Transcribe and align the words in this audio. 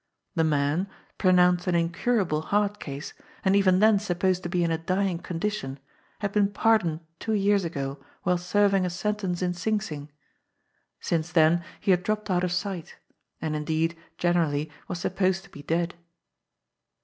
The 0.33 0.43
man, 0.43 0.89
pronounced 1.19 1.67
an 1.67 1.75
incurable 1.75 2.41
heart 2.41 2.79
case, 2.79 3.13
and 3.45 3.55
even 3.55 3.77
then 3.77 3.99
sup 3.99 4.17
posed 4.21 4.41
to 4.41 4.49
be 4.49 4.63
in 4.63 4.71
a 4.71 4.79
dying 4.79 5.19
condition, 5.19 5.77
had 6.21 6.31
been 6.31 6.47
pardoned 6.51 7.01
two' 7.19 7.33
years 7.35 7.63
ago 7.63 8.03
while 8.23 8.39
serving 8.39 8.83
a 8.83 8.89
sentence 8.89 9.43
in 9.43 9.53
Sing 9.53 9.79
Sing. 9.79 10.09
Since 11.01 11.31
then 11.33 11.63
he 11.79 11.91
had 11.91 12.01
dropped 12.01 12.31
out 12.31 12.43
of 12.43 12.51
sight; 12.51 12.95
and 13.39 13.55
indeed, 13.55 13.95
generally, 14.17 14.71
was 14.87 14.97
sup 14.97 15.17
posed 15.17 15.43
to 15.43 15.51
be 15.51 15.61
dead. 15.61 15.93